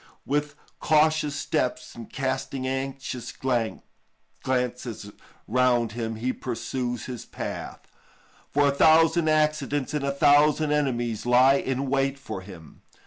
With 0.25 0.55
cautious 0.79 1.35
steps 1.35 1.93
and 1.93 2.11
casting 2.11 2.65
anxious 2.67 3.31
glances 3.31 5.11
round 5.47 5.91
him 5.91 6.15
he 6.15 6.33
pursues 6.33 7.05
his 7.05 7.23
path, 7.23 7.81
for 8.49 8.69
a 8.69 8.73
thousand 8.73 9.29
accidents 9.29 9.93
and 9.93 10.03
a 10.03 10.11
thousand 10.11 10.71
enemies 10.71 11.27
lie 11.27 11.53
in 11.53 11.87
wait 11.87 12.17
for 12.17 12.41
him. 12.41 12.81